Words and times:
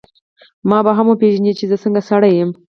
ما 0.69 0.79
به 0.85 0.91
هم 0.97 1.07
وپېژنې 1.09 1.51
چي 1.57 1.65
زه 1.71 1.77
څنګه 1.83 2.01
سړی 2.09 2.31
یم. 2.39 2.49